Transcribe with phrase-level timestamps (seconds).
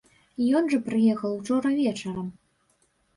[0.59, 2.27] Ён жа прыехаў учора вечарам.